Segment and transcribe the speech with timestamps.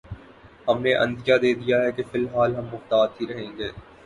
[0.67, 3.69] ہم نے عندیہ دے دیا ہے کہ فی الحال ہم محتاط ہی رہیں گے۔